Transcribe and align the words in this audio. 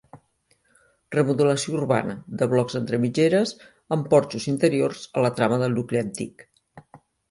Remodelació 1.15 1.75
urbana 1.81 2.17
de 2.41 2.49
blocs 2.55 2.79
entre 2.81 3.01
mitgeres 3.05 3.55
amb 3.99 4.11
porxos 4.17 4.51
interiors 4.57 5.09
a 5.23 5.29
la 5.29 5.35
trama 5.41 5.65
del 5.65 5.81
nucli 5.81 6.07
antic. 6.07 6.49